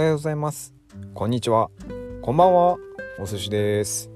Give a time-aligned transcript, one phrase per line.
[0.00, 0.72] はようございます。
[1.12, 1.68] こんにちは。
[2.22, 2.78] こんばんは。
[3.18, 4.10] お寿司です、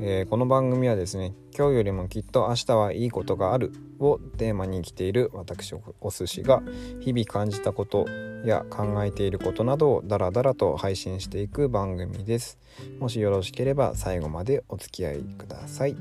[0.00, 6.62] えー、この番組はですね今日よりもきっと明日はいいことがあるをテーマに生きている私お寿司が
[7.00, 8.06] 日々感じたこと
[8.46, 12.56] や考えていることなどをダラダラと配信していく番組です。
[12.98, 15.98] もしよろしければ最後までお付き合いください。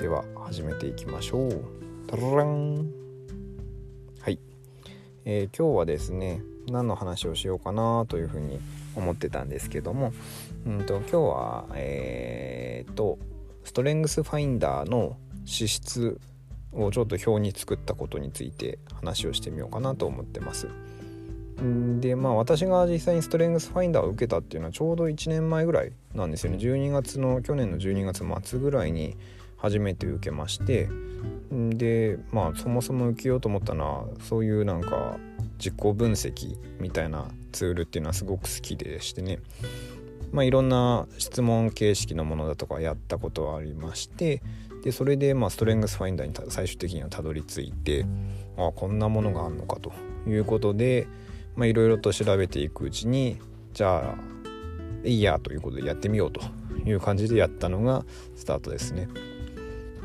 [0.00, 1.60] では始めていきましょう。
[2.06, 2.92] タラン。
[4.20, 4.38] はい、
[5.24, 8.60] えー、今日はですね何の話をしようかなというふうに
[8.96, 10.12] 思ってたんですけども、
[10.66, 13.18] うんと、今日はえー、っと
[13.64, 16.20] ストレングスファインダーの資質
[16.72, 20.68] をちょっと表に作ったことについて話をしてみようかなと思ってます。
[22.00, 26.58] でまあ私が実際にストレングスファインダーを受けたっていうのはちょうど1年前ぐらいなんですよね。
[26.58, 29.16] 12月の去年の12月末ぐらいに
[29.58, 30.88] 初めて受けまして。
[31.50, 35.18] でまあそもそも受けようと思ったのはそういうなんか
[35.60, 39.38] 自己分析みたいなツールっていうのはすごく好きでしてね
[40.32, 44.42] まあいろんな質問形式のものだとかやったことはありまして
[44.82, 48.06] でそれでまあストレングスファインダーに最終的にはたどり着いて
[48.56, 49.92] あこんなものがあるのかと
[50.26, 51.06] いうことで
[51.58, 53.38] いろいろと調べていくうちに
[53.74, 54.30] じゃあ
[55.04, 56.40] いいやということでやってみようと
[56.88, 59.08] いう感じでやったのがスタートですね。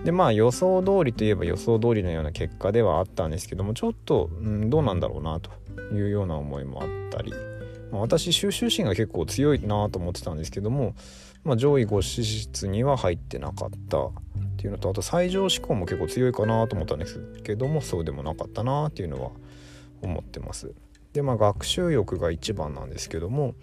[0.05, 5.49] でまあ予想通りといえば予想通りのような結果ではあったんですけどもちょっと、うん、どうなんだろうなと
[5.93, 7.33] いうような思いもあったり、
[7.91, 10.93] まあ、私収集心が結構強いなと思ってたんですけども、
[11.43, 14.11] まあ、上位5資質には入ってなかったっ
[14.57, 19.31] ていうのとあと最上志向も結構強いかなと思ったんですけどもそうでもなかったなっていうのは
[20.03, 20.71] 思ってます。
[21.13, 23.55] でまあ学習欲が一番なんですけども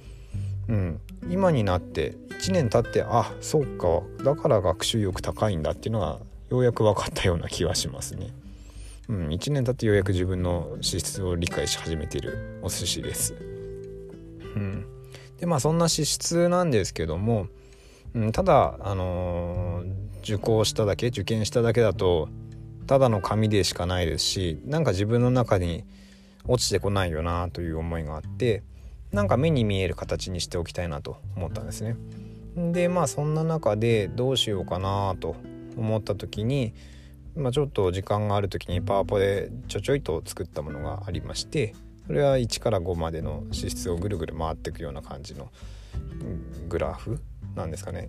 [0.69, 6.21] うん、今になって1年経ってあそうかだから学習欲高いんだっていうのが
[6.53, 8.29] ようやく分かったような気はしますね。
[9.09, 13.35] うん、1年経ってようやく自分の資質を理解し始めているお寿司です。
[14.55, 14.85] うん、
[15.41, 17.47] でまあそんな資質なんですけども、
[18.15, 22.29] うん、ただ、あのー、受講しただけ受験しただけだと
[22.87, 25.85] ただの紙でしかないですしなんか自分の中に
[26.47, 28.63] 落ちてこないよなという思いがあって
[29.11, 31.97] なんか目に見える形にしておきたいなと思ったんですね。
[32.73, 35.37] でまあそんな中でどうしようかなと
[35.77, 36.75] 思った時に、
[37.37, 41.75] まあ、ちょっと時間がある時にパワポでちょちょいと作ったものがありまして
[42.07, 45.51] それは1から5までの脂質をぐるぐる回っていくような感じの
[46.69, 47.21] グラフ
[47.55, 48.09] なんですかね、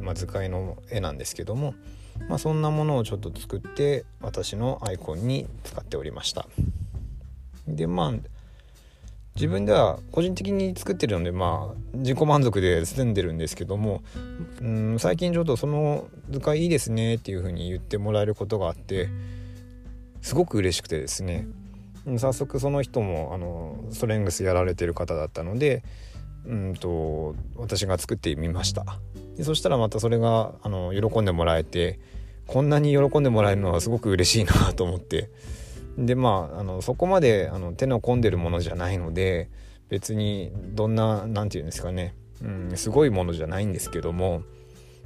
[0.00, 1.74] まあ、図解の絵なんですけども、
[2.28, 6.46] まあ、そんなものをちょっと作って私のアイコンに使っておりました。
[7.66, 8.33] でまあ
[9.36, 14.02] 自分では個人的に作ってるのでまあ自己満足で済んでるんですけども
[14.60, 19.08] うん最近ちょっとその図解いいですねっていう風に言ってもらえることがあって
[20.22, 21.46] すごく嬉しくてですね。
[22.18, 25.82] 早速その人もあのストレングスやられてる方だったので
[26.46, 28.84] うんと私が作ってみました。
[29.36, 31.98] でそしたらまたそれがあの喜んでもらえて
[32.46, 35.30] こんなに喜んでもらえるのはすごく嬉しいなと思って。
[35.98, 39.48] でまああのそこまであの手の込んでるものじゃないので
[39.88, 44.42] 別にどんな何て言うんですかね、うん、すごいものじゃないんですけども、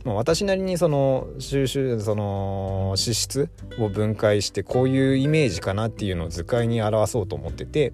[0.04, 7.92] まあ、私なりにその収集その資質を分解してこういうイメージかなっていうのを図解に表そうと思ってて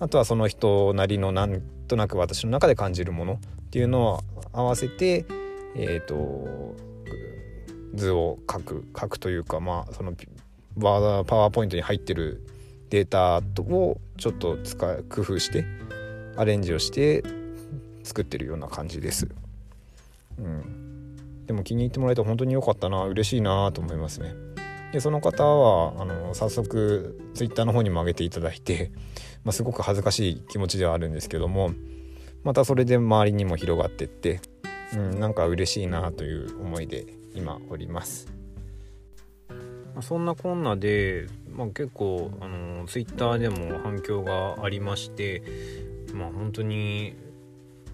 [0.00, 3.38] あとはその人なりのなんとなく私の中で感じるものっ
[3.70, 4.20] ていうのを
[4.52, 5.24] 合わせて
[5.74, 6.76] えっ、ー、と
[7.94, 10.14] 図を書く書くというかまあその
[10.80, 12.46] ワーパワーポイントに入ってる
[12.90, 14.76] データをちょっと使
[15.08, 15.64] 工夫して
[16.36, 17.22] アレンジをして
[18.04, 19.28] 作ってるような感じです。
[20.38, 24.34] うん、でも気に入ってもらえて本当に良かったな嬉しいなと思いますね。
[24.92, 28.90] でその方はあの早速 twitter の方にも上げていただいて、
[29.44, 31.72] まあ、すごく恥ずかしい気持ちではあるんですけども
[32.44, 34.40] またそれで周りにも広がってって、
[34.94, 38.37] うん、なんか嬉しいなという思いで今おります。
[40.02, 45.42] そんなこんなで、まあ、結構あのツイッターでも反響がありまして
[46.12, 47.14] まあ本当に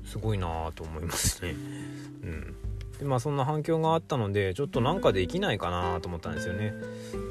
[0.05, 1.55] すごいなと思いますね。
[2.23, 2.57] うん
[2.99, 6.75] でまあそんな反響があったのでちょっとなんかできないかなと思ったんですよね。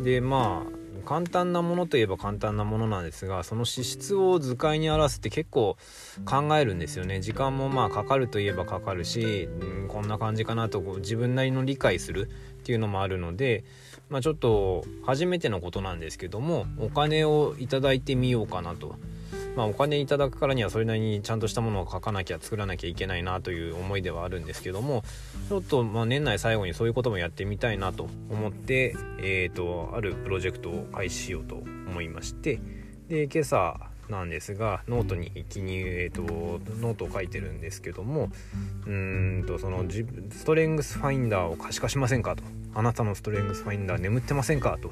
[0.04, 5.78] でまあ簡単なものといえば簡単なものなんですがその資質を図解に表すって結構
[6.26, 13.66] 考えるんですよね時間もまあかかるといえばかかるし、うん、こんな感じかなと自分なりの理解するっていうのもあるので
[14.10, 18.96] まあ、ちょっと初めてのことなんですけどもお金をいただいてみようかなと。
[19.56, 25.04] まあ、お金いただくからにはそれなりにちゃんとしたものを書かなきゃ作らなきゃいけないなという思いではあるんですけども
[25.48, 32.60] ちょっとま年内最後にそういうこともやってみたいなと思って、えーと、あるプロジェクトを開始しようと思いまして
[33.10, 33.80] で今朝
[34.10, 36.24] なんですがノートに記入、えーと、
[36.82, 38.30] ノートを書いてるんですけども
[38.86, 39.86] うんとその
[40.32, 42.44] ストレングスファインダーを可視化しませんかと
[42.76, 44.78] あなたのストレングスファインダー眠ってませんか？
[44.82, 44.92] と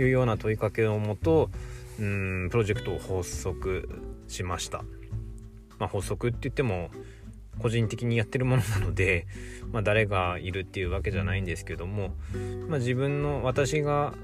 [0.00, 1.50] いうような問いかけのもと
[1.98, 3.88] うんプロジェクトを発足
[4.28, 4.84] しました。
[5.78, 6.90] まあ、発足って言っても
[7.58, 9.26] 個人的にやってるものなので、
[9.72, 12.14] まあ、誰がいるっていうわけじゃないんですけども、
[12.68, 14.14] まあ、自分の私が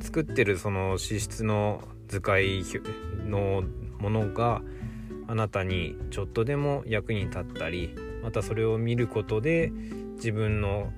[0.00, 2.62] 作ってるその資質の図解
[3.26, 3.64] の
[3.98, 4.62] ものが
[5.28, 9.70] あなたにちょっとでも役に立ったりまたそれを見ることで
[10.16, 10.92] 自分の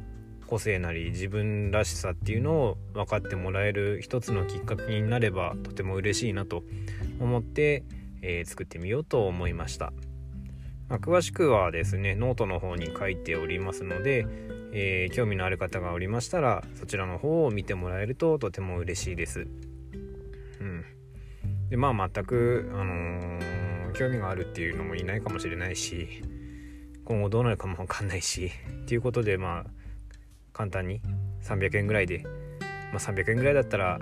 [0.53, 6.63] 個性なり自分らしさっていうのを分かってもらえる一つのきっかけになればとても嬉しいなと
[7.21, 7.85] 思って、
[8.21, 9.95] えー、作ってみようと思いました。
[10.91, 14.27] まあ、詳しくはですねノートの方に書いておりますので、
[14.75, 19.47] えー、興味のある方がおりましたらそちらの方を見てもらえるととても嬉しいです。
[20.61, 20.85] うん、
[21.71, 26.09] でまあ全く、あのー、興味があるっていうのもいないかもしれないし
[27.07, 28.53] 今後どうなるかも分かんないし
[28.83, 29.82] っていうことでまあ
[30.53, 31.01] 簡単に
[31.43, 32.25] 300円ぐらいで、
[32.93, 34.01] まあ、300円ぐらいだったら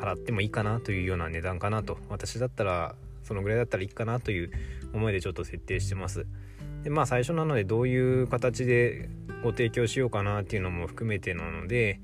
[0.00, 1.98] 払ってもいいかなというような値段かなと。
[2.08, 4.50] 私だったらそのぐらいだったらいいかなという
[4.92, 6.26] 思いでちょっと設定してます。
[6.82, 9.08] でまあ最初なのでどういう形で
[9.42, 12.00] ご提供しようかなっていうのも含めてなので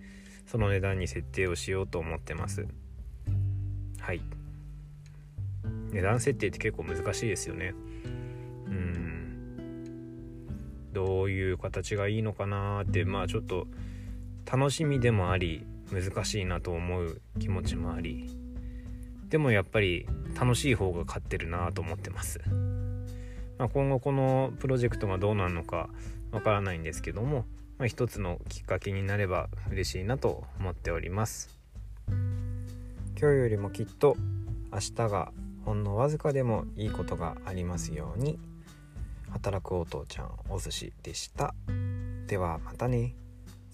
[0.46, 2.66] その値段に設定をしようと思ってます。
[4.00, 4.20] はい。
[5.90, 7.74] 値段設定って結構難しいですよね。
[10.96, 13.66] どういう形がいいのかなってまあちょっと
[14.50, 18.31] 楽しみでもあり難しいなと思う気持ちもあり
[19.28, 20.08] でもやっぱり
[20.40, 22.40] 楽しい方が勝ってるなと思ってます、
[23.58, 25.90] まあ、今後このプロジェクトがどうなるのか
[26.32, 27.44] わからないんですけども、
[27.76, 31.58] まあ、一つのきっかけになれば嬉しいなと思っております。
[32.08, 32.16] 今
[33.19, 34.16] 日よりもきっと
[34.72, 35.31] 明日が
[35.66, 38.38] ほんのわずかでもいいことがありますように
[39.36, 41.54] 働くお父ちゃんお寿司でした。
[42.26, 43.14] ではまたね。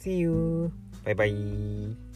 [0.00, 0.72] See you!
[1.04, 2.11] バイバイ。